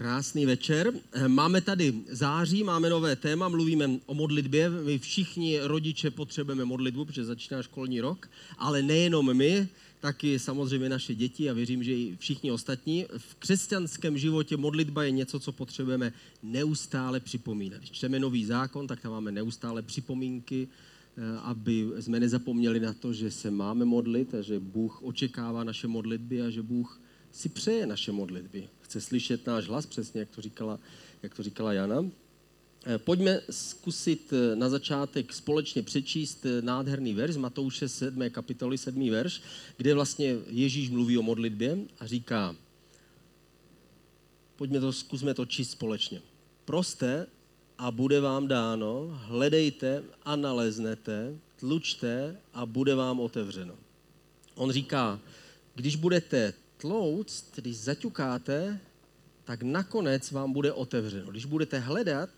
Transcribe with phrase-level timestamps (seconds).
[0.00, 0.92] Krásný večer.
[1.26, 4.70] Máme tady září, máme nové téma, mluvíme o modlitbě.
[4.70, 9.68] My všichni rodiče potřebujeme modlitbu, protože začíná školní rok, ale nejenom my,
[10.00, 13.06] taky samozřejmě naše děti a věřím, že i všichni ostatní.
[13.18, 16.12] V křesťanském životě modlitba je něco, co potřebujeme
[16.42, 17.78] neustále připomínat.
[17.78, 23.12] Když čteme nový zákon, tak tam máme neustále připomínky, eh, aby jsme nezapomněli na to,
[23.12, 27.00] že se máme modlit a že Bůh očekává naše modlitby a že Bůh
[27.32, 28.68] si přeje naše modlitby.
[28.80, 30.78] Chce slyšet náš hlas, přesně jak to říkala,
[31.22, 32.04] jak to říkala Jana.
[32.86, 38.30] Eh, pojďme zkusit eh, na začátek společně přečíst eh, nádherný verš Matouše 7.
[38.30, 39.10] kapitoly 7.
[39.10, 39.42] verš,
[39.76, 42.56] kde vlastně Ježíš mluví o modlitbě a říká,
[44.56, 46.20] pojďme to, zkusme to číst společně.
[46.64, 47.26] Proste
[47.78, 53.74] a bude vám dáno, hledejte a naleznete, tlučte a bude vám otevřeno.
[54.54, 55.20] On říká,
[55.74, 58.80] když budete tlouct, když zaťukáte,
[59.44, 61.30] tak nakonec vám bude otevřeno.
[61.30, 62.30] Když budete hledat,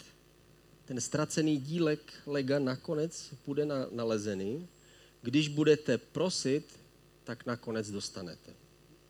[0.85, 4.69] ten ztracený dílek lega nakonec bude nalezený.
[5.23, 6.81] Když budete prosit,
[7.25, 8.53] tak nakonec dostanete.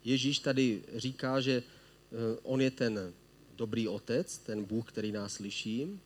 [0.04, 3.12] Ježíš tady říká, že eh, on je ten
[3.56, 6.00] dobrý otec, ten Bůh, který nás slyší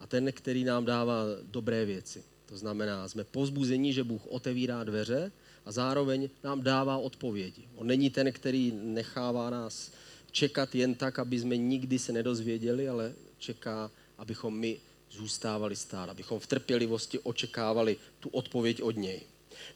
[0.00, 2.24] a ten, který nám dává dobré věci.
[2.46, 5.32] To znamená, jsme pozbuzení, že Bůh otevírá dveře
[5.66, 7.62] a zároveň nám dává odpovědi.
[7.76, 9.90] On není ten, který nechává nás
[10.32, 14.76] čekat jen tak, aby jsme nikdy se nedozvěděli, ale čeká, abychom my
[15.10, 19.20] zůstávali stát, abychom v trpělivosti očekávali tu odpověď od něj.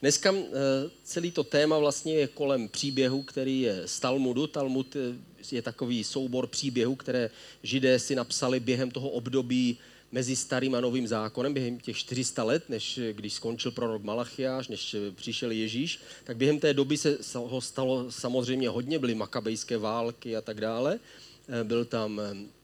[0.01, 0.49] Dneska eh,
[1.03, 4.47] celý to téma vlastně je kolem příběhu, který je z Talmudu.
[4.47, 4.99] Talmud eh,
[5.51, 7.29] je takový soubor příběhů, které
[7.63, 9.77] židé si napsali během toho období
[10.11, 14.95] mezi starým a novým zákonem během těch 400 let, než když skončil prorok Malachiáš, než
[15.15, 20.41] přišel Ježíš, tak během té doby se ho stalo samozřejmě hodně, byly makabejské války a
[20.41, 20.99] tak dále.
[21.51, 22.61] Eh, byl tam eh,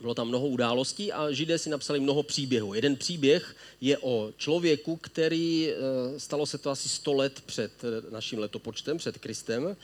[0.00, 2.74] bylo tam mnoho událostí a židé si napsali mnoho příběhů.
[2.74, 7.72] Jeden příběh je o člověku, který, eh, stalo se to asi 100 let před
[8.10, 9.76] naším letopočtem, před Kristem,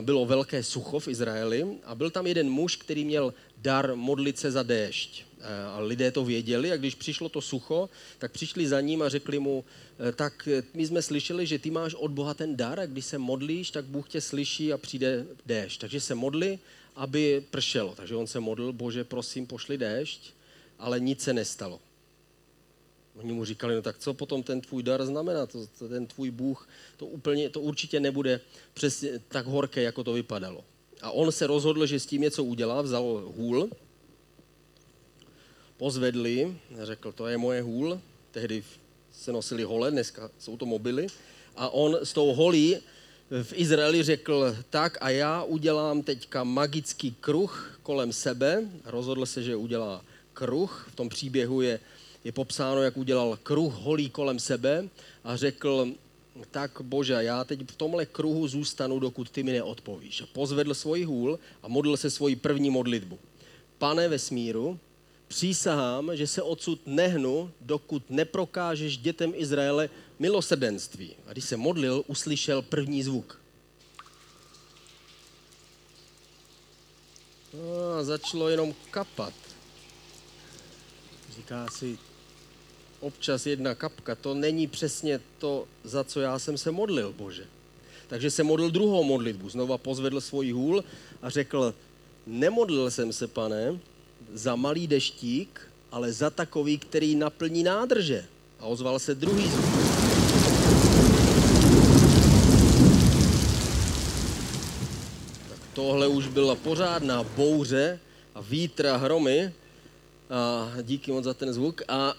[0.00, 4.50] bylo velké sucho v Izraeli a byl tam jeden muž, který měl dar modlit se
[4.50, 5.24] za déšť.
[5.40, 9.08] Eh, a lidé to věděli a když přišlo to sucho, tak přišli za ním a
[9.08, 9.64] řekli mu,
[10.08, 13.04] eh, tak eh, my jsme slyšeli, že ty máš od Boha ten dar a když
[13.04, 15.80] se modlíš, tak Bůh tě slyší a přijde déšť.
[15.80, 16.58] Takže se modli,
[16.96, 17.94] aby pršelo.
[17.94, 20.34] Takže on se modlil, bože, prosím, pošli déšť,
[20.78, 21.80] ale nic se nestalo.
[23.18, 26.30] Oni mu říkali, no tak co potom ten tvůj dar znamená, to, to, ten tvůj
[26.30, 28.40] Bůh, to, úplně, to určitě nebude
[28.74, 30.64] přesně tak horké, jako to vypadalo.
[31.02, 33.70] A on se rozhodl, že s tím něco udělá, vzal hůl,
[35.76, 38.64] pozvedli, řekl, to je moje hůl, tehdy
[39.12, 41.06] se nosili hole, dneska jsou to mobily,
[41.56, 42.76] a on s tou holí
[43.42, 49.56] v Izraeli řekl, tak a já udělám teďka magický kruh kolem sebe, rozhodl se, že
[49.56, 51.80] udělá kruh, v tom příběhu je,
[52.28, 54.88] je popsáno, jak udělal kruh holí kolem sebe
[55.24, 55.88] a řekl,
[56.50, 60.20] tak bože, já teď v tomhle kruhu zůstanu, dokud ty mi neodpovíš.
[60.20, 63.18] A pozvedl svůj hůl a modlil se svoji první modlitbu.
[63.78, 64.78] Pane vesmíru,
[65.28, 71.14] přísahám, že se odsud nehnu, dokud neprokážeš dětem Izraele milosrdenství.
[71.26, 73.40] A když se modlil, uslyšel první zvuk.
[77.54, 79.34] No a začalo jenom kapat.
[81.36, 81.98] Říká si,
[83.00, 87.44] občas jedna kapka, to není přesně to, za co já jsem se modlil, Bože.
[88.08, 90.84] Takže se modlil druhou modlitbu, znova pozvedl svůj hůl
[91.22, 91.74] a řekl,
[92.26, 93.78] nemodlil jsem se, pane,
[94.32, 95.60] za malý deštík,
[95.92, 98.24] ale za takový, který naplní nádrže.
[98.60, 99.64] A ozval se druhý zvuk.
[105.48, 108.00] Tak tohle už byla pořádná bouře
[108.34, 109.52] a vítr a hromy.
[110.30, 111.82] A díky moc za ten zvuk.
[111.88, 112.14] A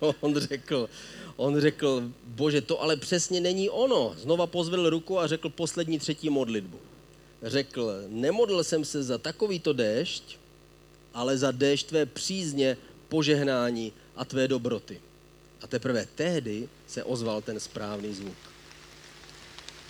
[0.20, 0.88] on řekl,
[1.36, 4.14] on řekl, bože, to ale přesně není ono.
[4.18, 6.78] Znova pozvedl ruku a řekl poslední třetí modlitbu.
[7.42, 10.38] Řekl, nemodlil jsem se za takovýto déšť,
[11.14, 12.76] ale za déšť tvé přízně,
[13.08, 15.00] požehnání a tvé dobroty.
[15.62, 18.36] A teprve tehdy se ozval ten správný zvuk.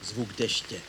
[0.02, 0.80] Zvuk deště.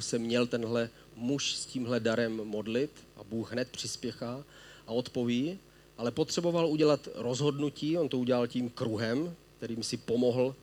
[0.00, 4.44] se měl tenhle muž s tímhle darem modlit a Bůh hned přispěchá
[4.86, 5.58] a odpoví,
[5.98, 10.54] ale potřeboval udělat rozhodnutí, on to udělal tím kruhem, kterým si pomohl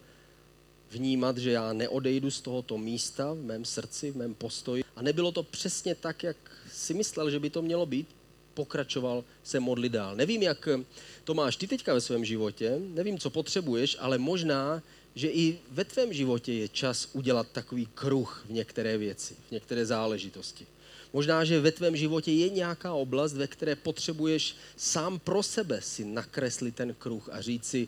[0.91, 4.83] vnímat, že já neodejdu z tohoto místa v mém srdci, v mém postoji.
[4.95, 6.37] A nebylo to přesně tak, jak
[6.71, 8.07] si myslel, že by to mělo být.
[8.53, 10.15] Pokračoval se modlit dál.
[10.15, 10.67] Nevím, jak
[11.23, 14.81] to máš ty teďka ve svém životě, nevím, co potřebuješ, ale možná,
[15.15, 19.85] že i ve tvém životě je čas udělat takový kruh v některé věci, v některé
[19.85, 20.67] záležitosti.
[21.13, 26.05] Možná, že ve tvém životě je nějaká oblast, ve které potřebuješ sám pro sebe si
[26.05, 27.87] nakreslit ten kruh a říct si,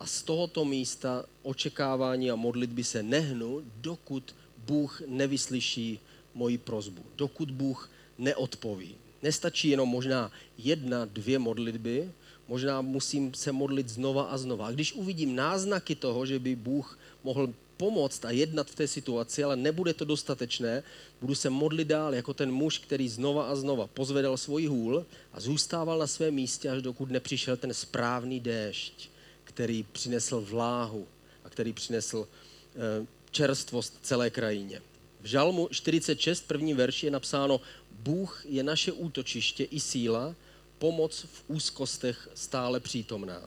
[0.00, 4.34] a z tohoto místa očekávání a modlitby se nehnu, dokud
[4.66, 6.00] Bůh nevyslyší
[6.34, 8.94] moji prozbu, dokud Bůh neodpoví.
[9.22, 12.10] Nestačí jenom možná jedna, dvě modlitby,
[12.48, 14.66] možná musím se modlit znova a znova.
[14.66, 19.44] A když uvidím náznaky toho, že by Bůh mohl pomoct a jednat v té situaci,
[19.44, 20.82] ale nebude to dostatečné,
[21.20, 25.40] budu se modlit dál jako ten muž, který znova a znova pozvedal svůj hůl a
[25.40, 29.08] zůstával na svém místě, až dokud nepřišel ten správný déšť,
[29.44, 31.06] který přinesl vláhu
[31.44, 34.82] a který přinesl eh, čerstvost celé krajině.
[35.20, 40.34] V Žalmu 46, první verši je napsáno, Bůh je naše útočiště i síla,
[40.78, 43.42] pomoc v úzkostech stále přítomná.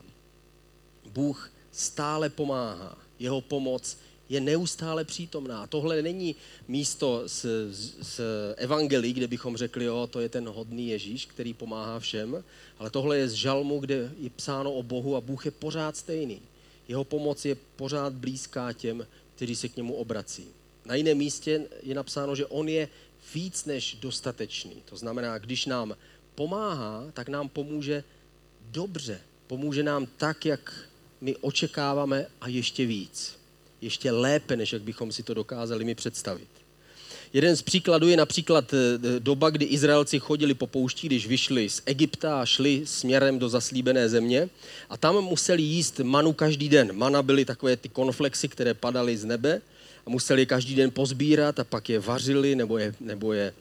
[1.05, 2.97] Bůh stále pomáhá.
[3.19, 3.97] Jeho pomoc
[4.29, 5.67] je neustále přítomná.
[5.67, 6.35] Tohle není
[6.67, 7.45] místo z,
[8.01, 8.19] z
[8.57, 12.43] evangelii, kde bychom řekli, jo, to je ten hodný Ježíš, který pomáhá všem,
[12.79, 16.41] ale tohle je z žalmu, kde je psáno o Bohu a Bůh je pořád stejný.
[16.87, 20.47] Jeho pomoc je pořád blízká těm, kteří se k němu obrací.
[20.85, 22.89] Na jiném místě je napsáno, že on je
[23.33, 24.75] víc než dostatečný.
[24.85, 25.95] To znamená, když nám
[26.37, 28.03] pomáhá, tak nám pomůže
[28.71, 29.19] dobře.
[29.47, 30.73] Pomůže nám tak, jak
[31.21, 33.37] my očekáváme a ještě víc.
[33.81, 36.47] Ještě lépe, než jak bychom si to dokázali mi představit.
[37.33, 41.81] Jeden z příkladů je například eh, doba, kdy Izraelci chodili po poušti, když vyšli z
[41.85, 44.49] Egypta a šli směrem do zaslíbené země
[44.89, 46.93] a tam museli jíst manu každý den.
[46.93, 49.61] Mana byly takové ty konflexy, které padaly z nebe
[50.05, 53.53] a museli je každý den pozbírat a pak je vařili nebo je, nebo je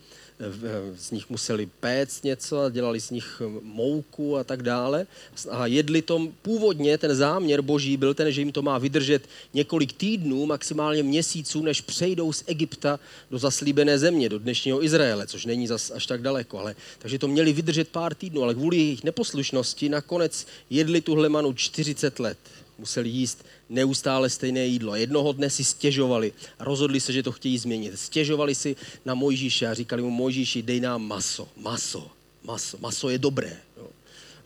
[0.97, 5.07] z nich museli péct něco a dělali z nich mouku a tak dále.
[5.51, 9.93] A jedli to původně, ten záměr boží byl ten, že jim to má vydržet několik
[9.93, 13.01] týdnů, maximálně měsíců, než přejdou z Egypta
[13.31, 16.59] do zaslíbené země, do dnešního Izraele, což není zas až tak daleko.
[16.59, 21.53] Ale, takže to měli vydržet pár týdnů, ale kvůli jejich neposlušnosti nakonec jedli tuhle manu
[21.53, 22.39] 40 let.
[22.79, 24.97] Museli jíst neustále stejné jídlo.
[24.97, 27.99] Jednoho dne si stěžovali a rozhodli se, že to chtějí změnit.
[27.99, 32.11] Stěžovali si na Mojžíše a říkali mu, Mojžíši, dej nám maso, maso,
[32.43, 33.57] maso, maso je dobré.
[33.77, 33.89] Jo.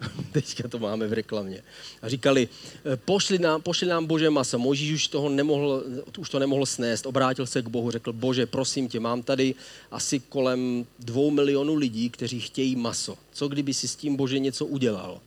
[0.33, 1.63] Teďka to máme v reklamě.
[2.03, 2.49] A říkali,
[2.85, 4.59] eh, pošli nám, pošli nám Bože maso.
[4.59, 5.85] Mojžíš už, toho nemohl,
[6.19, 7.07] už to nemohl snést.
[7.07, 9.55] Obrátil se k Bohu, řekl, Bože, prosím tě, mám tady
[9.91, 13.19] asi kolem dvou milionů lidí, kteří chtějí maso.
[13.33, 15.21] Co kdyby si s tím Bože něco udělal?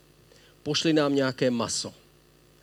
[0.62, 1.92] Pošli nám nějaké maso.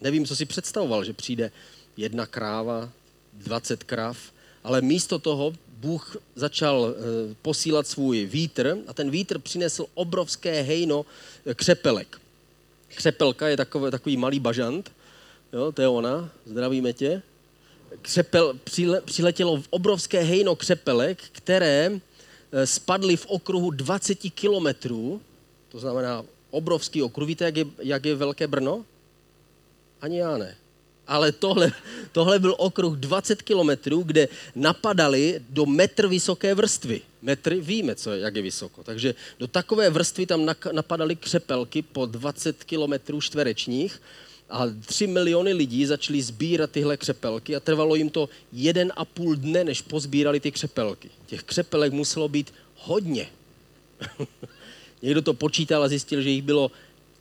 [0.01, 1.51] Nevím, co si představoval, že přijde
[1.97, 2.89] jedna kráva,
[3.33, 4.17] 20 krav,
[4.63, 11.05] ale místo toho Bůh začal eh, posílat svůj vítr a ten vítr přinesl obrovské hejno
[11.45, 12.21] eh, křepelek.
[12.87, 14.91] Křepelka je takový, takový malý bažant,
[15.53, 17.21] jo, to je ona, zdravíme tě.
[18.01, 21.91] Křepel, přile, přiletělo obrovské hejno křepelek, které
[22.51, 25.21] eh, spadly v okruhu 20 kilometrů,
[25.69, 27.27] to znamená obrovský okruh.
[27.27, 28.85] Víte, jak je, jak je velké Brno?
[30.01, 30.55] Ani já ne.
[31.07, 31.71] Ale tohle,
[32.11, 37.01] tohle byl okruh 20 kilometrů, kde napadali do metr vysoké vrstvy.
[37.21, 38.83] Metry víme, co, jak je vysoko.
[38.83, 44.01] Takže do takové vrstvy tam napadaly křepelky po 20 kilometrů čtverečních
[44.49, 49.35] a 3 miliony lidí začali sbírat tyhle křepelky a trvalo jim to jeden a půl
[49.35, 51.09] dne, než pozbírali ty křepelky.
[51.25, 53.29] Těch křepelek muselo být hodně.
[55.01, 56.71] Někdo to počítal a zjistil, že jich bylo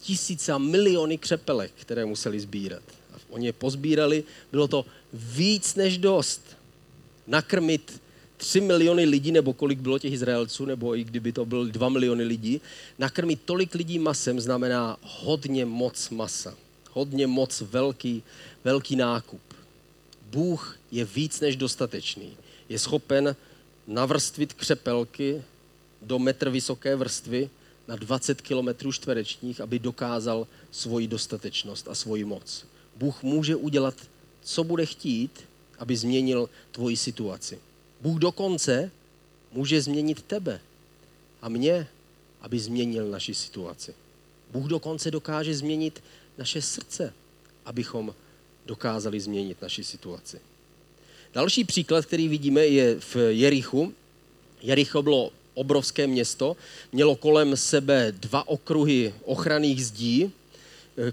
[0.01, 2.83] tisíce a miliony křepelek, které museli sbírat.
[3.15, 6.43] A oni je pozbírali, bylo to víc než dost.
[7.27, 8.01] Nakrmit
[8.37, 12.25] tři miliony lidí, nebo kolik bylo těch Izraelců, nebo i kdyby to bylo dva miliony
[12.25, 12.61] lidí,
[12.99, 16.55] nakrmit tolik lidí masem znamená hodně moc masa.
[16.93, 18.23] Hodně moc velký,
[18.65, 19.41] velký nákup.
[20.31, 22.37] Bůh je víc než dostatečný.
[22.69, 23.37] Je schopen
[23.87, 25.43] navrstvit křepelky
[26.03, 27.51] do metr vysoké vrstvy
[27.91, 32.67] na 20 kilometrů čtverečních, aby dokázal svoji dostatečnost a svoji moc.
[32.97, 33.95] Bůh může udělat,
[34.43, 35.41] co bude chtít,
[35.79, 37.59] aby změnil tvoji situaci.
[38.01, 38.91] Bůh dokonce
[39.53, 40.61] může změnit tebe
[41.43, 41.87] a mě,
[42.41, 43.95] aby změnil naši situaci.
[44.51, 46.03] Bůh dokonce dokáže změnit
[46.39, 47.13] naše srdce,
[47.65, 48.15] abychom
[48.67, 50.41] dokázali změnit naši situaci.
[51.35, 53.95] Další příklad, který vidíme, je v Jerichu.
[54.63, 56.57] Jericho bylo obrovské město,
[56.93, 60.33] mělo kolem sebe dva okruhy ochranných zdí,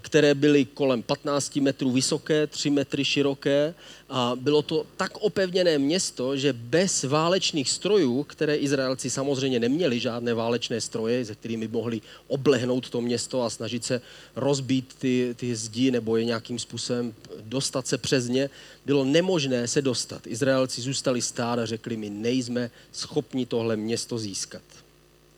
[0.00, 3.74] které byly kolem 15 metrů vysoké, 3 metry široké
[4.08, 10.34] a bylo to tak opevněné město, že bez válečných strojů, které Izraelci samozřejmě neměli, žádné
[10.34, 14.00] válečné stroje, ze kterými mohli oblehnout to město a snažit se
[14.36, 18.50] rozbít ty, ty zdi nebo je nějakým způsobem dostat se přes ně,
[18.86, 20.26] bylo nemožné se dostat.
[20.26, 24.62] Izraelci zůstali stát a řekli, my nejsme schopni tohle město získat.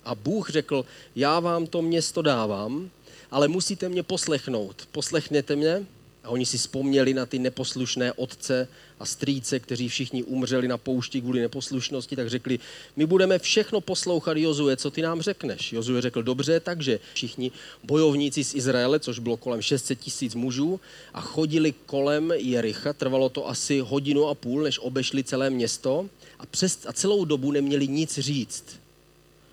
[0.04, 0.84] A Bůh řekl,
[1.16, 2.90] já vám to město dávám,
[3.30, 4.88] ale musíte mě poslechnout.
[4.92, 5.86] Poslechněte mě.
[6.24, 8.68] A oni si vzpomněli na ty neposlušné otce
[8.98, 12.58] a strýce, kteří všichni umřeli na poušti kvůli neposlušnosti, tak řekli,
[12.96, 15.72] my budeme všechno poslouchat Jozue, co ty nám řekneš.
[15.72, 17.50] Jozue řekl, dobře, takže všichni
[17.84, 20.80] bojovníci z Izraele, což bylo kolem 600 tisíc mužů,
[21.14, 26.08] a chodili kolem Jericha, trvalo to asi hodinu a půl, než obešli celé město
[26.38, 28.80] a, přes, a celou dobu neměli nic říct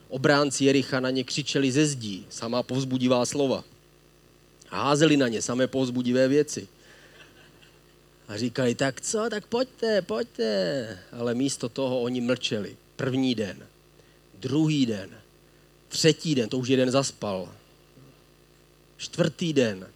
[0.09, 3.63] obránci Jericha na ně křičeli ze zdí, samá povzbudivá slova.
[4.69, 6.67] Házeli na ně samé povzbudivé věci.
[8.27, 10.99] A říkali, tak co, tak pojďte, pojďte.
[11.11, 12.77] Ale místo toho oni mlčeli.
[12.95, 13.67] První den,
[14.39, 15.09] druhý den,
[15.87, 17.53] třetí den, to už jeden zaspal.
[18.97, 19.87] Čtvrtý den,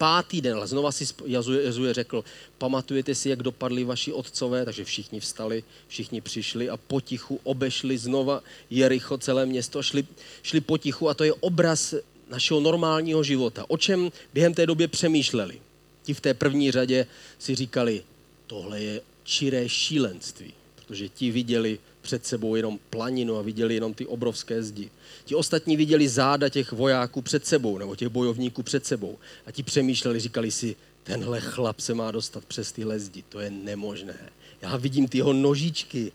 [0.00, 2.24] pátý den, ale znova si Jazuje řekl,
[2.58, 8.40] pamatujete si, jak dopadli vaši otcové, takže všichni vstali, všichni přišli a potichu obešli znova
[8.70, 10.06] Jericho, celé město, šli,
[10.42, 11.94] šli potichu a to je obraz
[12.30, 13.64] našeho normálního života.
[13.68, 15.60] O čem během té době přemýšleli?
[16.02, 17.06] Ti v té první řadě
[17.38, 18.02] si říkali,
[18.46, 21.78] tohle je čiré šílenství, protože ti viděli
[22.10, 24.90] před sebou jenom planinu a viděli jenom ty obrovské zdi.
[25.24, 29.18] Ti ostatní viděli záda těch vojáků před sebou, nebo těch bojovníků před sebou.
[29.46, 33.50] A ti přemýšleli, říkali si, tenhle chlap se má dostat přes tyhle zdi, to je
[33.50, 34.18] nemožné.
[34.62, 36.12] Já vidím ty jeho nožičky,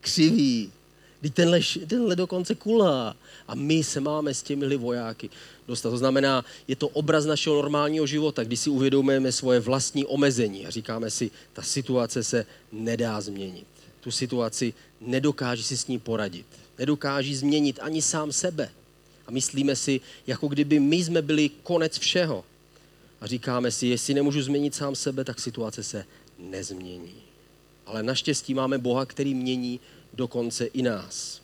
[0.00, 0.72] křivý,
[1.34, 3.16] tenhle, tenhle dokonce kulá.
[3.48, 5.30] A my se máme s těmi vojáky
[5.66, 5.90] dostat.
[5.90, 10.70] To znamená, je to obraz našeho normálního života, kdy si uvědomujeme svoje vlastní omezení a
[10.70, 13.66] říkáme si, ta situace se nedá změnit.
[14.00, 14.74] Tu situaci
[15.06, 16.46] nedokáže si s ní poradit
[16.78, 18.70] nedokáží změnit ani sám sebe.
[19.26, 22.44] A myslíme si, jako kdyby my jsme byli konec všeho.
[23.20, 26.04] A říkáme si, jestli nemůžu změnit sám sebe, tak situace se
[26.38, 27.14] nezmění.
[27.86, 29.80] Ale naštěstí máme Boha, který mění
[30.12, 31.40] dokonce i nás.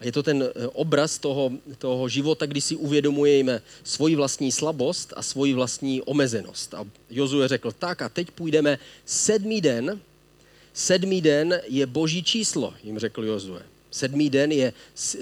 [0.00, 5.12] A je to ten eh, obraz toho, toho života, kdy si uvědomujeme svoji vlastní slabost
[5.16, 6.74] a svoji vlastní omezenost.
[6.74, 10.00] A Jozue řekl, tak a teď půjdeme sedmý den.
[10.74, 13.62] Sedmý den je boží číslo, jim řekl Jozue.
[13.90, 14.72] Sedmý den je,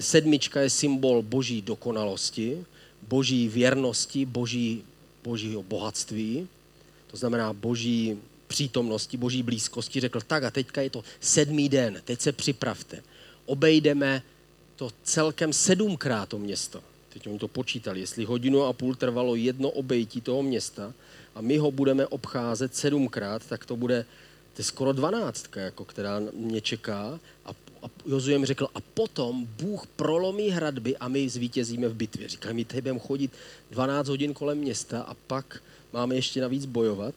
[0.01, 2.65] sedmička je symbol boží dokonalosti,
[3.09, 4.83] boží věrnosti, boží,
[5.25, 6.49] božího bohatství,
[7.07, 10.01] to znamená boží přítomnosti, boží blízkosti.
[10.01, 13.03] Řekl, tak a teďka je to sedmý den, teď se připravte.
[13.47, 14.23] Obejdeme
[14.77, 16.81] to celkem sedmkrát to město.
[17.13, 20.93] Teď oni to počítali, jestli hodinu a půl trvalo jedno obejtí toho města
[21.35, 24.05] a my ho budeme obcházet sedmkrát, tak to bude
[24.55, 27.21] to je skoro dvanáctka, jako, která mě čeká.
[27.45, 27.51] A,
[27.83, 32.29] a Jozue mi řekl, a potom Bůh prolomí hradby a my zvítězíme v bitvě.
[32.29, 33.33] Říkal, my tady budeme chodit
[33.71, 37.15] 12 hodin kolem města a pak máme ještě navíc bojovat.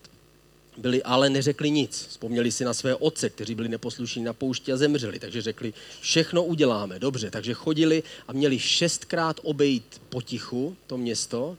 [0.77, 2.05] Byli, ale neřekli nic.
[2.09, 5.19] Vzpomněli si na své otce, kteří byli neposlušní na poušti a zemřeli.
[5.19, 7.31] Takže řekli, všechno uděláme, dobře.
[7.31, 11.57] Takže chodili a měli šestkrát obejít potichu to město,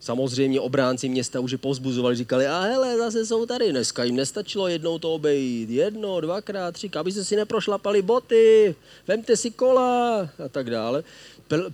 [0.00, 3.70] Samozřejmě obránci města už je povzbuzovali, říkali, a hele, zase jsou tady.
[3.70, 5.70] Dneska jim nestačilo jednou to obejít.
[5.70, 8.74] Jedno, dvakrát, tři, aby se si neprošlapali boty,
[9.08, 11.04] vemte si kola a tak dále.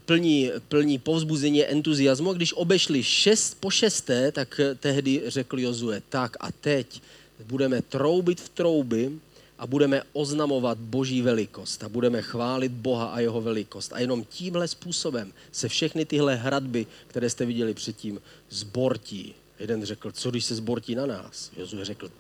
[0.05, 2.33] Plní, plní povzbuzení entuziasmu.
[2.33, 7.01] Když obešli šest po šesté, tak tehdy řekl Jozue, tak a teď
[7.45, 9.11] budeme troubit v trouby
[9.59, 13.93] a budeme oznamovat Boží velikost a budeme chválit Boha a jeho velikost.
[13.93, 18.21] A jenom tímhle způsobem se všechny tyhle hradby, které jste viděli předtím,
[18.51, 19.35] zbortí.
[19.59, 21.51] Jeden řekl, co když se zbortí na nás?
[21.57, 22.11] Jozue řekl,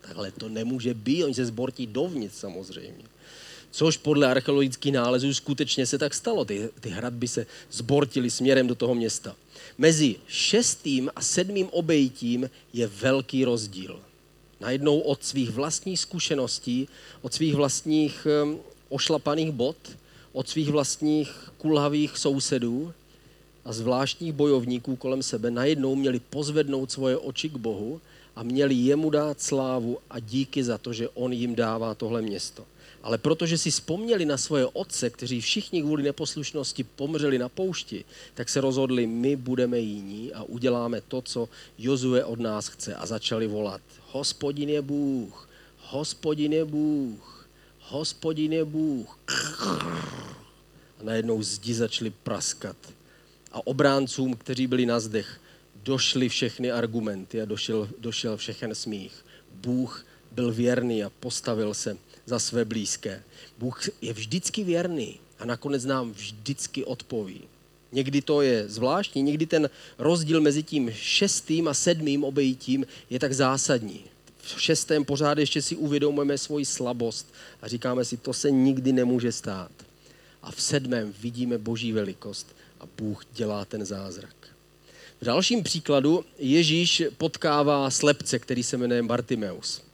[0.00, 3.04] takhle to nemůže být, oni se zbortí dovnitř samozřejmě.
[3.70, 6.44] Což podle archeologických nálezů skutečně se tak stalo.
[6.44, 9.36] Ty, ty hradby se zbortily směrem do toho města.
[9.78, 14.00] Mezi šestým a sedmým obejitím je velký rozdíl
[14.60, 16.88] najednou od svých vlastních zkušeností,
[17.22, 18.26] od svých vlastních
[18.88, 19.76] ošlapaných bod,
[20.32, 22.92] od svých vlastních kulhavých sousedů
[23.64, 28.00] a zvláštních bojovníků kolem sebe najednou měli pozvednout svoje oči k Bohu
[28.36, 32.64] a měli jemu dát slávu a díky za to, že on jim dává tohle město.
[33.08, 38.48] Ale protože si vzpomněli na svoje otce, kteří všichni kvůli neposlušnosti pomřeli na poušti, tak
[38.48, 41.48] se rozhodli, my budeme jiní a uděláme to, co
[41.78, 42.94] Jozue od nás chce.
[42.94, 43.80] A začali volat,
[44.12, 45.48] hospodin je Bůh,
[45.78, 47.48] hospodin je Bůh,
[47.80, 49.18] hospodin je Bůh.
[51.00, 52.76] A najednou zdi začaly praskat.
[53.52, 55.40] a obráncům, kteří byli na zdech,
[55.82, 59.24] došly všechny argumenty a došel, došel všechen smích.
[59.52, 61.96] Bůh byl věrný a postavil se
[62.28, 63.22] za své blízké.
[63.58, 67.40] Bůh je vždycky věrný a nakonec nám vždycky odpoví.
[67.92, 73.32] Někdy to je zvláštní, někdy ten rozdíl mezi tím šestým a sedmým obejítím je tak
[73.32, 74.04] zásadní.
[74.42, 79.32] V šestém pořád ještě si uvědomujeme svoji slabost a říkáme si, to se nikdy nemůže
[79.32, 79.70] stát.
[80.42, 84.34] A v sedmém vidíme boží velikost a Bůh dělá ten zázrak.
[85.20, 89.87] V dalším příkladu Ježíš potkává slepce, který se jmenuje Bartimeus.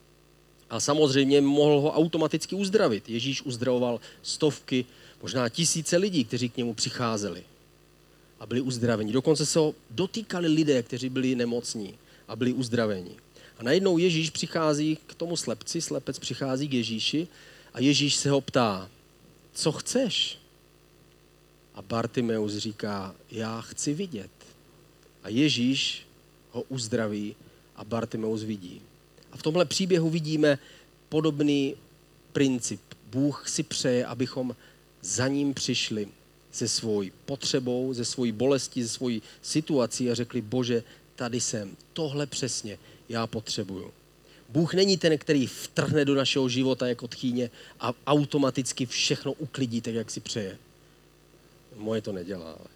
[0.74, 3.10] A samozřejmě mohl ho automaticky uzdravit.
[3.10, 4.84] Ježíš uzdravoval stovky,
[5.22, 7.42] možná tisíce lidí, kteří k němu přicházeli
[8.40, 9.12] a byli uzdraveni.
[9.12, 11.94] Dokonce se ho dotýkali lidé, kteří byli nemocní
[12.28, 13.10] a byli uzdraveni.
[13.58, 17.28] A najednou Ježíš přichází k tomu slepci, slepec přichází k Ježíši
[17.74, 18.88] a Ježíš se ho ptá,
[19.52, 20.38] co chceš?
[21.74, 24.30] A Bartimeus říká, já chci vidět.
[25.22, 26.06] A Ježíš
[26.50, 27.36] ho uzdraví
[27.76, 28.80] a Bartimeus vidí.
[29.34, 30.58] A v tomhle příběhu vidíme
[31.08, 31.74] podobný
[32.32, 32.80] princip.
[33.10, 34.56] Bůh si přeje, abychom
[35.02, 36.08] za ním přišli
[36.52, 40.82] se svojí potřebou, ze svojí bolestí, ze svojí situací a řekli, bože,
[41.16, 43.90] tady jsem, tohle přesně já potřebuju.
[44.48, 47.50] Bůh není ten, který vtrhne do našeho života jako tchýně
[47.80, 50.58] a automaticky všechno uklidí tak, jak si přeje.
[51.76, 52.58] Moje to nedělá.
[52.58, 52.70] Ale,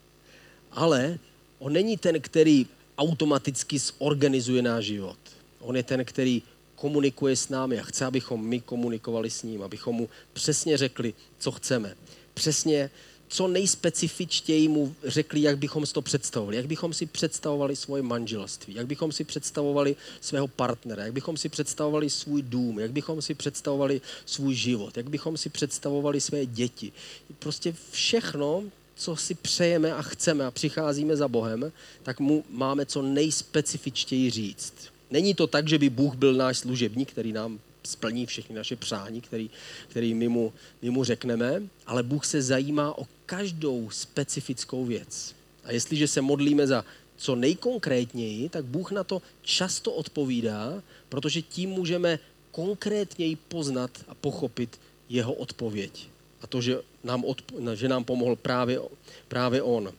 [0.71, 1.19] ale
[1.59, 2.67] on není ten, který
[2.99, 5.19] automaticky zorganizuje náš život.
[5.61, 6.43] On je ten, který
[6.75, 11.53] komunikuje s námi a chce, abychom my komunikovali s ním, abychom mu přesně řekli, co
[11.53, 11.95] chceme.
[12.35, 12.91] Přesně
[13.29, 16.57] co nejspecifičtěji mu řekli, jak bychom si to představovali.
[16.57, 21.49] Jak bychom si představovali svoje manželství, jak bychom si představovali svého partnera, jak bychom si
[21.49, 26.93] představovali svůj dům, jak bychom si představovali svůj život, jak bychom si představovali své děti.
[27.39, 28.65] Prostě všechno,
[28.97, 31.73] co si přejeme a chceme a přicházíme za Bohem,
[32.03, 34.75] tak mu máme co nejspecifičtěji říct.
[35.11, 39.21] Není to tak, že by Bůh byl náš služebník, který nám splní všechny naše přání,
[39.21, 39.51] který,
[39.89, 45.35] který my, mu, my mu řekneme, ale Bůh se zajímá o každou specifickou věc.
[45.65, 46.85] A jestliže se modlíme za
[47.17, 52.19] co nejkonkrétněji, tak Bůh na to často odpovídá, protože tím můžeme
[52.51, 56.09] konkrétněji poznat a pochopit jeho odpověď.
[56.41, 58.81] A to, že nám, odpo- že nám pomohl právě,
[59.29, 59.93] právě on,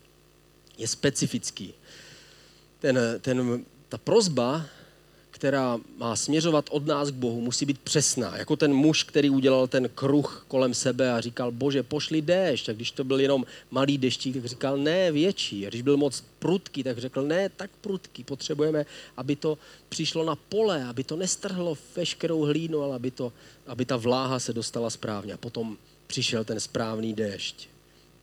[0.77, 1.73] je specifický.
[2.79, 4.65] Ten, ten, ta prozba
[5.39, 8.37] která má směřovat od nás k Bohu, musí být přesná.
[8.37, 12.69] Jako ten muž, který udělal ten kruh kolem sebe a říkal, bože, pošli déšť.
[12.69, 15.67] A když to byl jenom malý deštík, tak říkal, ne, větší.
[15.67, 18.23] A když byl moc prudký, tak řekl, ne, tak prudký.
[18.23, 18.85] Potřebujeme,
[19.17, 19.57] aby to
[19.89, 23.33] přišlo na pole, aby to nestrhlo veškerou hlínu, ale aby, to,
[23.67, 25.33] aby ta vláha se dostala správně.
[25.33, 27.67] A potom přišel ten správný déšť.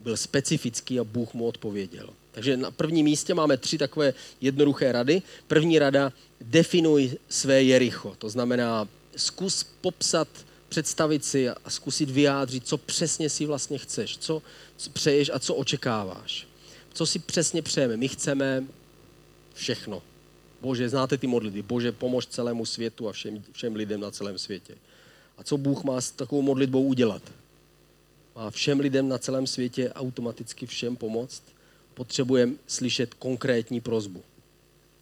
[0.01, 2.09] Byl specifický a Bůh mu odpověděl.
[2.37, 5.23] Takže na prvním místě máme tři takové jednoduché rady.
[5.47, 8.15] První rada, definuj své Jericho.
[8.19, 10.29] To znamená, zkus popsat,
[10.69, 14.43] představit si a zkusit vyjádřit, co přesně si vlastně chceš, co,
[14.93, 16.47] přeješ a co očekáváš.
[16.93, 17.97] Co si přesně přejeme.
[17.97, 18.65] My chceme
[19.55, 20.03] všechno.
[20.61, 21.63] Bože, znáte ty modlitby.
[21.63, 24.75] Bože, pomož celému světu a všem, všem lidem na celém světě.
[25.39, 27.23] A co Bůh má s takovou modlitbou udělat?
[28.35, 31.56] Má všem lidem na celém světě automaticky všem pomoct?
[31.97, 34.23] Potřebujeme slyšet konkrétní prozbu.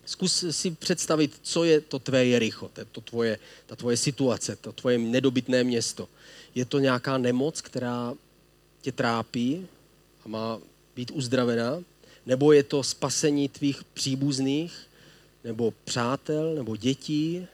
[0.06, 4.72] Zkus si představit, co je to tvé Jericho, to, to tvoje, ta tvoje situace, to
[4.72, 6.08] tvoje nedobytné město.
[6.54, 8.14] Je to nějaká nemoc, která
[8.80, 9.66] tě trápí
[10.24, 10.58] a má
[10.96, 11.82] být uzdravená?
[12.26, 14.72] Nebo je to spasení tvých příbuzných,
[15.44, 17.46] nebo přátel, nebo dětí?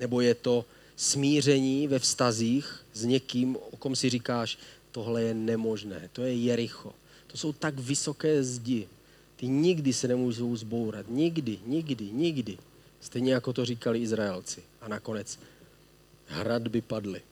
[0.00, 0.64] Nebo je to
[0.96, 4.58] smíření ve vztazích s někým, o kom si říkáš,
[4.92, 6.94] tohle je nemožné, to je Jericho.
[7.28, 8.88] To jsou tak vysoké zdi,
[9.36, 11.06] ty nikdy se nemůžou zbourat.
[11.08, 12.58] Nikdy, nikdy, nikdy.
[13.00, 14.62] Stejně jako to říkali Izraelci.
[14.80, 15.38] A nakonec
[16.26, 17.22] hradby padly.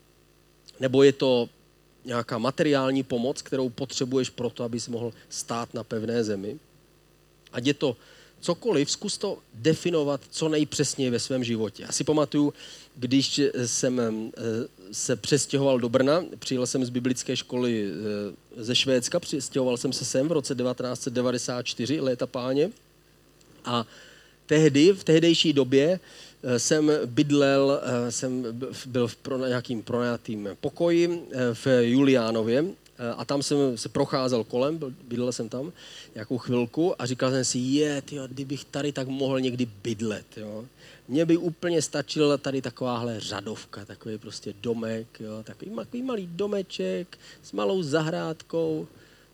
[0.80, 1.48] Nebo je to
[2.04, 6.58] nějaká materiální pomoc, kterou potřebuješ pro to, abys mohl stát na pevné zemi.
[7.52, 7.96] Ať je to
[8.40, 11.82] cokoliv, zkus to definovat co nejpřesněji ve svém životě.
[11.82, 12.52] Já si pamatuju,
[12.96, 14.10] když jsem eh,
[14.92, 17.90] se přestěhoval do Brna, přijel jsem z biblické školy
[18.56, 22.70] eh, ze Švédska, přestěhoval jsem se sem v roce 1994, léta páně.
[23.64, 23.86] A
[24.46, 26.00] tehdy, v tehdejší době,
[26.42, 28.46] eh, jsem bydlel, jsem
[28.86, 32.64] byl v pro, nějakým pronajatým pokoji v Juliánově
[33.16, 35.72] a tam jsem se procházel kolem, bydlel jsem tam
[36.14, 40.26] nějakou chvilku a říkal jsem si, je, tyjo, kdybych tady tak mohl někdy bydlet.
[40.36, 40.64] Jo.
[41.08, 47.18] Mně by úplně stačila tady takováhle řadovka, takový prostě domek, jo, takový, takový malý domeček
[47.42, 48.86] s malou zahrádkou,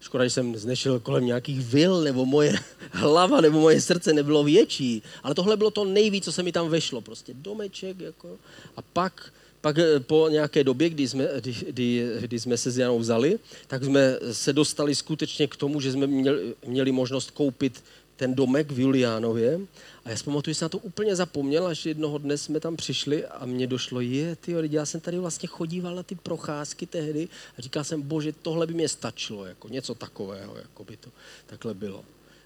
[0.02, 2.58] Škoda, že jsem znešel kolem nějakých vil, nebo moje
[2.90, 5.02] hlava, nebo moje srdce nebylo větší.
[5.22, 7.00] Ale tohle bylo to nejvíc, co se mi tam vešlo.
[7.00, 8.38] Prostě domeček, jako.
[8.76, 12.78] A pak, pak eh, po nějaké době, kdy jsme, kdy, kdy, kdy jsme se s
[12.78, 17.82] Janou vzali, tak jsme se dostali skutečně k tomu, že jsme měli, měli možnost koupit
[18.16, 19.60] ten domek v Juliánově.
[20.04, 22.76] A já si pamatuju, že jsem na to úplně zapomněl, až jednoho dne jsme tam
[22.76, 27.28] přišli a mně došlo, je, ty já jsem tady vlastně chodíval na ty procházky tehdy
[27.58, 31.10] a říkal jsem, bože, tohle by mě stačilo, jako něco takového, jako by to
[31.46, 32.04] takhle bylo.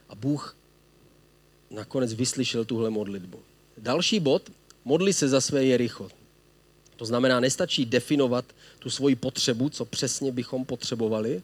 [0.08, 0.56] A Bůh
[1.70, 3.40] nakonec vyslyšel tuhle modlitbu.
[3.78, 4.50] Další bod,
[4.84, 6.08] modli se za své Jericho.
[6.96, 8.44] To znamená, nestačí definovat
[8.78, 11.42] tu svoji potřebu, co přesně bychom potřebovali,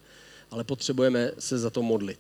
[0.50, 2.18] ale potřebujeme se za to modlit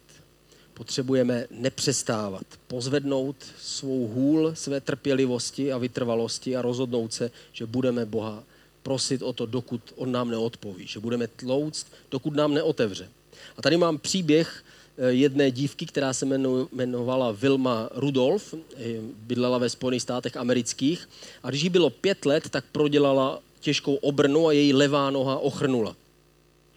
[0.74, 8.44] potřebujeme nepřestávat, pozvednout svou hůl své trpělivosti a vytrvalosti a rozhodnout se, že budeme Boha
[8.82, 13.08] prosit o to, dokud On nám neodpoví, že budeme tlouct, dokud nám neotevře.
[13.56, 14.64] A tady mám příběh
[15.08, 16.26] jedné dívky, která se
[16.72, 18.78] jmenovala Vilma Rudolf, eh,
[19.26, 21.08] bydlela ve Spojených státech amerických
[21.42, 25.96] a když jí bylo pět let, tak prodělala těžkou obrnu a její levá noha ochrnula.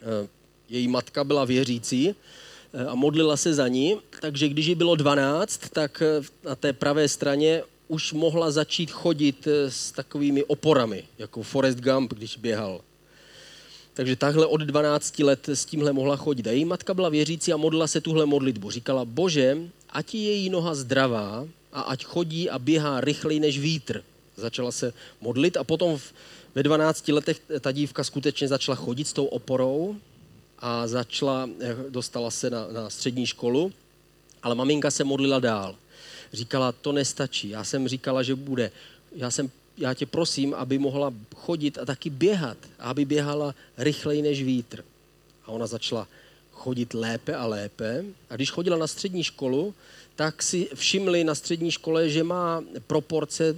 [0.01, 0.27] Eh,
[0.69, 2.15] její matka byla věřící
[2.75, 6.73] Eh, a modlila se za ní, takže když jí bylo 12, tak eh, na té
[6.73, 12.81] pravé straně už mohla začít chodit eh, s takovými oporami, jako Forrest Gump, když běhal.
[13.95, 16.47] Takže takhle od 12 let s tímhle mohla chodit.
[16.47, 18.71] A její matka byla věřící a modlila se tuhle modlitbu.
[18.71, 19.57] Říkala, bože,
[19.89, 24.03] ať je její noha zdravá a ať chodí a běhá rychleji než vítr.
[24.35, 25.99] Začala se modlit a potom
[26.55, 29.95] ve 12 letech ta dívka skutečně začala chodit s tou oporou
[30.59, 33.71] a začala, eh, dostala se na, na střední školu,
[34.43, 35.75] ale maminka se modlila dál.
[36.33, 37.49] Říkala, to nestačí.
[37.49, 38.71] Já jsem říkala, že bude.
[39.15, 42.57] Já, jsem, já tě prosím, aby mohla chodit a taky běhat.
[42.79, 44.83] Aby běhala rychleji než vítr.
[45.45, 46.07] A ona začala
[46.51, 48.05] chodit lépe a lépe.
[48.29, 49.73] A když chodila na střední školu,
[50.15, 53.55] tak si všimli na střední škole, že má proporce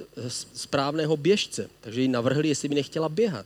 [0.53, 1.69] správného běžce.
[1.81, 3.45] Takže jí navrhli, jestli by nechtěla běhat.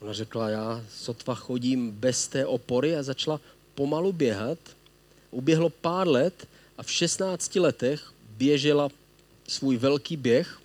[0.00, 3.40] Ona řekla, já sotva chodím bez té opory a začala
[3.74, 4.58] pomalu běhat.
[5.30, 8.88] Uběhlo pár let a v 16 letech běžela
[9.48, 10.58] svůj velký běh,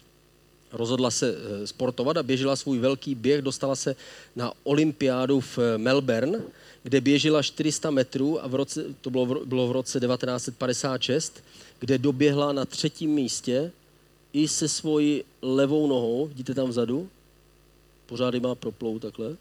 [0.74, 3.96] rozhodla se eh, sportovat a běžela svůj velký běh, dostala se
[4.36, 6.42] na olympiádu v Melbourne,
[6.84, 11.44] kde běžela 400 metrů a v roce, to bylo v, bylo v roce 1956,
[11.80, 13.72] kde doběhla na třetím místě
[14.34, 17.10] i se svojí levou nohou, vidíte tam vzadu,
[18.06, 19.36] pořád má proplou takhle.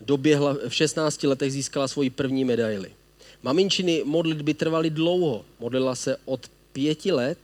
[0.00, 2.90] Doběhla, v 16 letech získala svoji první medaili.
[3.42, 5.44] Maminčiny modlitby trvaly dlouho.
[5.60, 7.38] Modlila se od pěti let,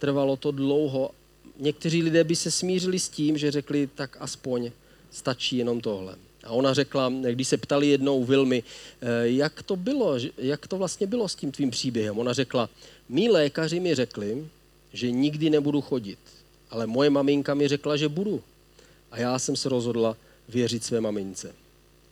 [0.00, 1.10] trvalo to dlouho.
[1.58, 4.70] Někteří lidé by se smířili s tím, že řekli, tak aspoň
[5.10, 6.16] stačí jenom tohle.
[6.44, 11.06] A ona řekla, když se ptali jednou Vilmy, eh, jak to bylo, jak to vlastně
[11.06, 12.18] bylo s tím tvým příběhem.
[12.18, 12.68] Ona řekla,
[13.08, 14.46] mý lékaři mi řekli,
[14.92, 16.18] že nikdy nebudu chodit
[16.70, 18.42] ale moje maminka mi řekla, že budu.
[19.10, 20.16] A já jsem se rozhodla
[20.48, 21.54] věřit své mamince.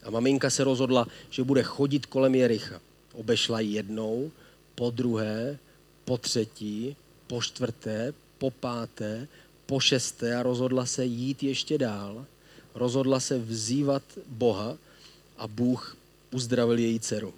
[0.03, 2.81] A maminka se rozhodla, že bude chodit kolem Jericha.
[3.15, 4.31] Obešla ji jednou,
[4.75, 5.59] po druhé,
[6.05, 6.97] po třetí,
[7.29, 9.29] po čtvrté, po páté,
[9.67, 12.27] po šesté a rozhodla se jít ještě dál.
[12.75, 14.77] Rozhodla se vzývat Boha
[15.39, 15.97] a Bůh
[16.31, 17.35] uzdravil její dceru.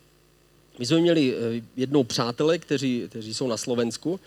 [0.78, 4.20] My jsme měli eh, jednou přátelé, kteří, kteří jsou na Slovensku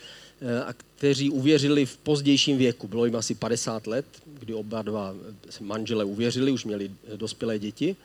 [0.46, 2.88] Eh, a kteří uvěřili v pozdějším věku.
[2.88, 4.06] Bylo jim asi 50 let,
[4.40, 5.16] kdy oba dva
[5.62, 7.96] manžele uvěřili, už měli dospělé děti.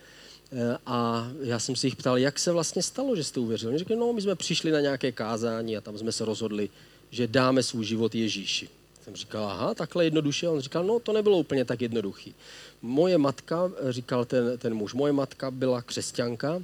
[0.52, 3.70] Eh, a já jsem si jich ptal, jak se vlastně stalo, že jste uvěřili.
[3.70, 6.70] Oni řekli, no, my jsme přišli na nějaké kázání a tam jsme se rozhodli,
[7.10, 8.68] že dáme svůj život Ježíši.
[9.04, 10.48] Jsem říkal, aha, takhle jednoduše.
[10.48, 12.34] On říkal, no, to nebylo úplně tak jednoduchý.
[12.82, 16.62] Moje matka, říkal ten, ten muž, moje matka byla křesťanka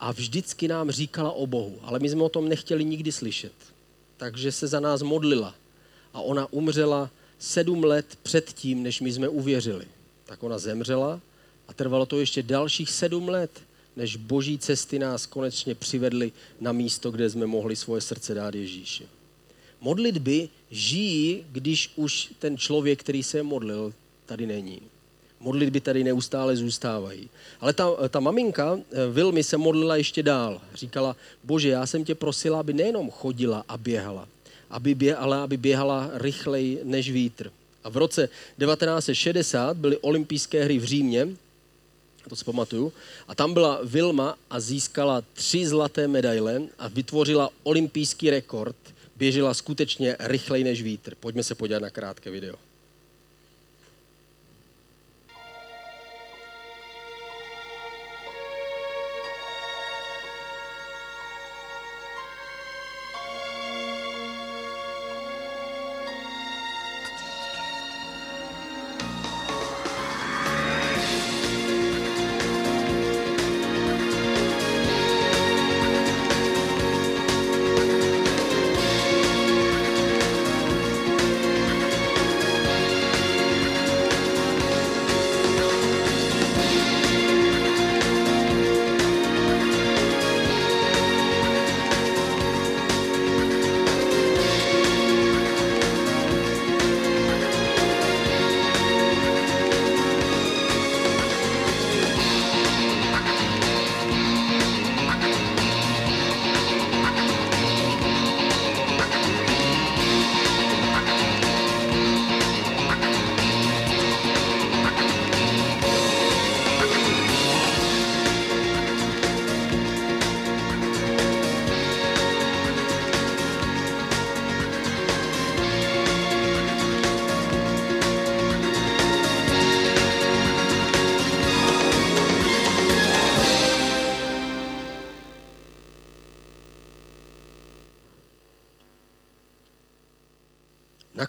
[0.00, 3.52] a vždycky nám říkala o Bohu, ale my jsme o tom nechtěli nikdy slyšet
[4.16, 5.54] takže se za nás modlila.
[6.14, 9.86] A ona umřela sedm let před tím, než my jsme uvěřili.
[10.24, 11.20] Tak ona zemřela
[11.68, 13.50] a trvalo to ještě dalších sedm let,
[13.96, 19.08] než boží cesty nás konečně přivedly na místo, kde jsme mohli svoje srdce dát Ježíši.
[19.80, 23.92] Modlitby žijí, když už ten člověk, který se modlil,
[24.26, 24.80] tady není.
[25.40, 27.28] Modlitby tady neustále zůstávají.
[27.60, 30.60] Ale ta, ta maminka eh, Vilmy se modlila ještě dál.
[30.74, 34.28] Říkala, bože, já jsem tě prosila, aby nejenom chodila a běhala,
[34.70, 37.50] aby bě, ale aby běhala rychleji než vítr.
[37.84, 41.28] A v roce 1960 byly olympijské hry v Římě,
[42.28, 42.92] to si pamatuju,
[43.28, 48.76] a tam byla Vilma a získala tři zlaté medaile a vytvořila olympijský rekord.
[49.16, 51.14] Běžela skutečně rychleji než vítr.
[51.14, 52.56] Pojďme se podívat na krátké video.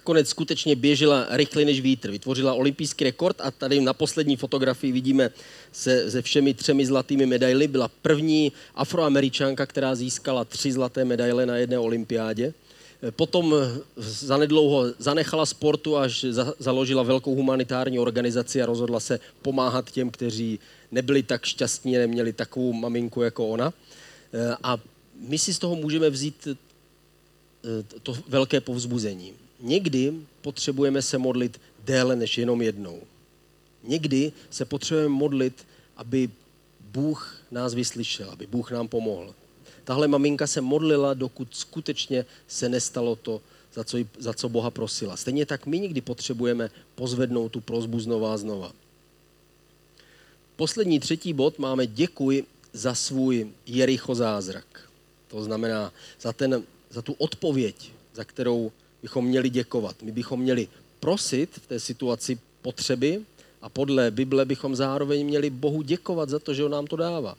[0.08, 2.12] Nakonec skutečně běžela rychleji než vítr.
[2.12, 5.30] Vytvořila olympijský rekord a tady na poslední fotografii vidíme
[5.72, 7.67] se, se všemi třemi zlatými medaily.
[7.67, 12.54] Byla první afroameričanka, která získala tři zlaté medaile na jedné olympiádě.
[13.20, 13.56] Potom
[13.98, 20.60] zanedlouho zanechala sportu, až za, založila velkou humanitární organizaci a rozhodla se pomáhat těm, kteří
[20.91, 23.74] nebyli tak šťastní, neměli takovou maminku jako ona.
[24.63, 24.78] A
[25.20, 26.48] my si z toho můžeme vzít
[28.04, 29.47] to velké povzbuzení.
[29.60, 33.02] Někdy potřebujeme se modlit déle než jenom jednou.
[33.84, 35.65] Někdy se potřebujeme modlit,
[35.98, 36.30] aby
[36.91, 39.36] Bůh nás vyslyšel, aby Bůh nám pomohl.
[39.84, 43.41] Tahle maminka se modlila, dokud skutečně se nestalo to,
[43.74, 45.17] za co, za co Boha prosila.
[45.17, 48.72] Stejně tak my někdy potřebujeme pozvednout tu prozbu znova a znova.
[50.56, 54.89] Poslední třetí bod máme děkuji za svůj Jericho zázrak.
[55.28, 59.96] To znamená za, ten, za tu odpověď, za kterou bychom měli děkovat.
[60.02, 60.68] My bychom měli
[61.00, 63.22] prosit v té situaci potřeby
[63.62, 67.38] a podle Bible bychom zároveň měli Bohu děkovat za to, že on nám to dává.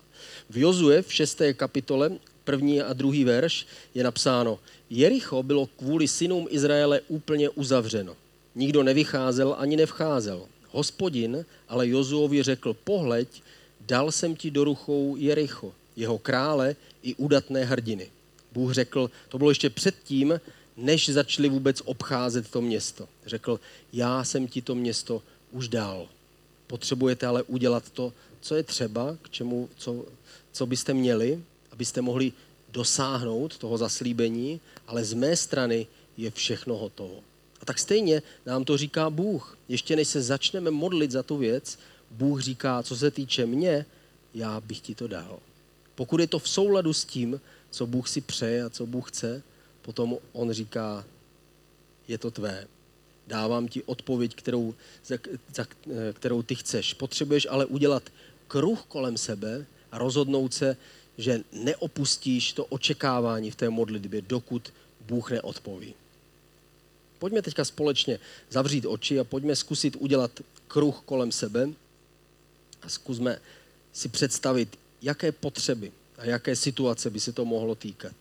[0.50, 1.42] V Jozue v 6.
[1.52, 2.10] kapitole,
[2.44, 4.58] první a druhý verš, je napsáno,
[4.90, 8.16] Jericho bylo kvůli synům Izraele úplně uzavřeno.
[8.54, 10.46] Nikdo nevycházel ani nevcházel.
[10.70, 13.42] Hospodin ale Jozuovi řekl, pohleď,
[13.80, 18.10] dal jsem ti do ruchou Jericho, jeho krále i udatné hrdiny.
[18.52, 20.40] Bůh řekl, to bylo ještě předtím,
[20.78, 23.08] než začali vůbec obcházet to město.
[23.26, 23.60] Řekl,
[23.92, 26.08] já jsem ti to město už dal.
[26.66, 30.04] Potřebujete ale udělat to, co je třeba, k čemu, co,
[30.52, 32.32] co byste měli, abyste mohli
[32.68, 35.86] dosáhnout toho zaslíbení, ale z mé strany
[36.16, 37.20] je všechno hotovo.
[37.60, 39.58] A tak stejně nám to říká Bůh.
[39.68, 41.78] Ještě než se začneme modlit za tu věc,
[42.10, 43.86] Bůh říká, co se týče mě,
[44.34, 45.38] já bych ti to dal.
[45.94, 49.42] Pokud je to v souladu s tím, co Bůh si přeje a co Bůh chce,
[49.88, 51.04] potom on říká,
[52.08, 52.66] je to tvé.
[53.26, 54.74] Dávám ti odpověď, kterou,
[55.04, 55.16] za,
[55.54, 55.66] za,
[56.12, 56.94] kterou ty chceš.
[56.94, 58.02] Potřebuješ ale udělat
[58.48, 60.76] kruh kolem sebe a rozhodnout se,
[61.18, 64.72] že neopustíš to očekávání v té modlitbě, dokud
[65.08, 65.94] Bůh neodpoví.
[67.18, 68.18] Pojďme teďka společně
[68.50, 70.30] zavřít oči a pojďme zkusit udělat
[70.68, 71.68] kruh kolem sebe
[72.82, 73.40] a zkusme
[73.92, 78.12] si představit, jaké potřeby a jaké situace by se to mohlo týkat.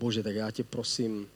[0.00, 1.28] Bože, tak já tě prosím,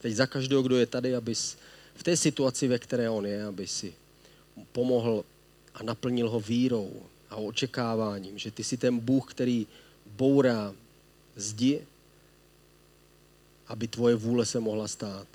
[0.00, 1.56] teď za každého, kdo je tady, abys
[1.94, 3.92] v té situaci, ve které on je, aby si
[4.72, 5.24] pomohl
[5.74, 6.88] a naplnil ho vírou
[7.30, 9.66] a očekáváním, že ty jsi ten Bůh, který
[10.16, 10.74] bourá
[11.36, 11.84] zdi,
[13.68, 15.28] aby tvoje vůle se mohla stát.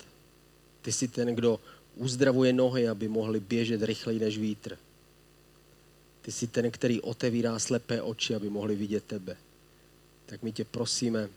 [0.82, 1.60] Ty jsi ten, kdo
[1.96, 4.78] uzdravuje nohy, aby mohly běžet rychleji než vítr.
[6.22, 9.36] Ty jsi ten, který otevírá slepé oči, aby mohli vidět tebe.
[10.26, 11.28] Tak my tě prosíme,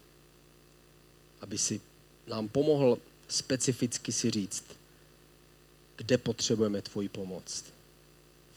[1.41, 1.81] aby si
[2.27, 2.97] nám pomohl
[3.27, 4.63] specificky si říct,
[5.95, 7.63] kde potřebujeme tvoji pomoc.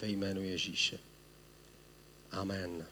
[0.01, 0.99] Ve jménu Ježíše.
[2.31, 2.87] Amen.